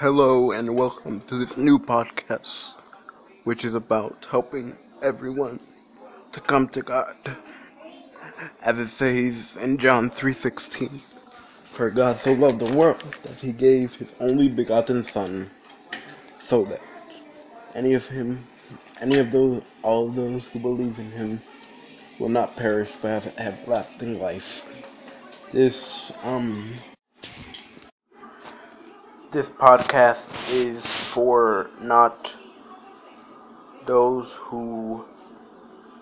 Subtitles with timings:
[0.00, 2.74] Hello and welcome to this new podcast,
[3.42, 5.58] which is about helping everyone
[6.30, 7.16] to come to God.
[8.62, 11.00] As it says in John 3:16,
[11.64, 15.50] "For God so loved the world that he gave his only begotten son,
[16.40, 16.80] so that
[17.74, 18.46] any of him,
[19.00, 21.40] any of those all of those who believe in him
[22.20, 24.64] will not perish but have everlasting life."
[25.50, 26.74] This um
[29.30, 30.80] this podcast is
[31.12, 32.34] for not
[33.84, 35.04] those who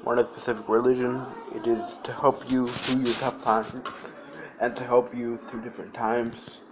[0.05, 1.27] want a specific religion.
[1.53, 4.07] It is to help you through your tough times
[4.61, 6.63] and to help you through different times.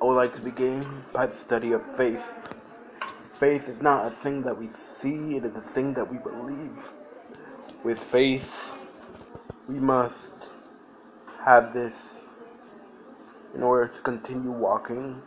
[0.00, 2.54] I would like to begin by the study of faith.
[3.32, 6.90] Faith is not a thing that we see, it is a thing that we believe.
[7.82, 8.76] With faith,
[9.68, 10.34] we must
[11.42, 12.20] have this
[13.54, 15.22] in order to continue walking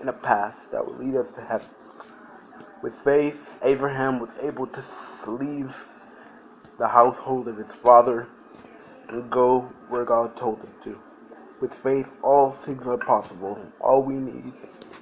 [0.00, 1.68] in a path that will lead us to heaven.
[2.82, 4.82] With faith, Abraham was able to
[5.30, 5.86] leave
[6.78, 8.28] the household of his father
[9.08, 10.98] and go where God told him to.
[11.60, 13.58] With faith, all things are possible.
[13.80, 14.52] All we need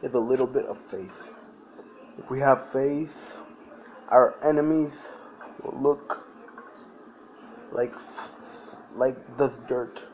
[0.03, 1.34] is a little bit of faith.
[2.19, 3.39] If we have faith,
[4.08, 5.11] our enemies
[5.62, 6.27] will look
[7.70, 7.95] like
[8.95, 10.05] like the dirt.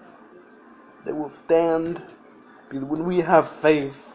[1.05, 2.03] They will stand
[2.69, 4.14] because when we have faith,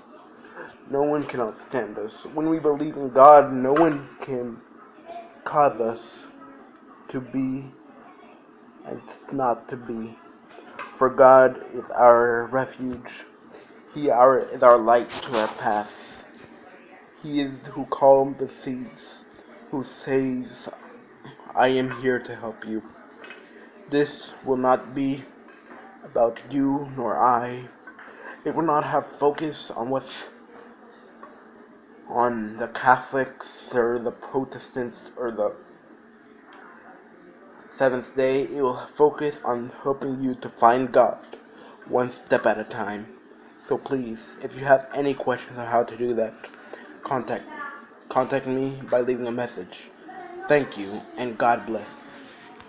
[0.89, 2.25] no one can outstand us.
[2.33, 4.59] When we believe in God, no one can
[5.43, 6.27] cause us
[7.09, 7.65] to be
[8.85, 9.01] and
[9.31, 10.17] not to be.
[10.95, 13.25] For God is our refuge.
[13.93, 16.25] He our, is our light to our path.
[17.21, 19.25] He is who calms the seas,
[19.71, 20.69] who says,
[21.55, 22.83] I am here to help you.
[23.89, 25.23] This will not be
[26.03, 27.67] about you nor I.
[28.45, 30.29] It will not have focus on what's
[32.09, 35.53] on the Catholics or the Protestants or the
[37.71, 41.17] Seventh day, it will focus on helping you to find God
[41.87, 43.07] one step at a time.
[43.63, 46.33] So please, if you have any questions on how to do that,
[47.03, 47.45] contact
[48.09, 49.89] contact me by leaving a message.
[50.47, 52.18] Thank you and God bless.